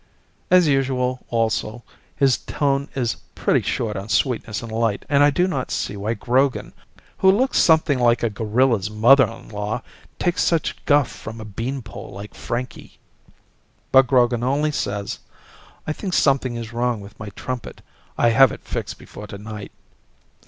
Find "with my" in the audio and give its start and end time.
17.01-17.29